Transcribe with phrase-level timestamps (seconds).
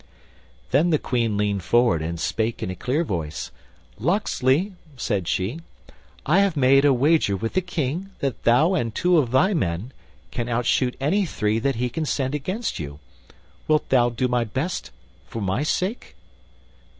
[0.71, 3.51] Then the Queen leaned forward and spake in a clear voice.
[3.99, 5.59] "Locksley," said she,
[6.25, 9.93] "I have made a wager with the King that thou and two of thy men
[10.31, 12.99] can outshoot any three that he can send against you.
[13.67, 14.89] Wilt thou do thy best
[15.27, 16.15] for my sake?"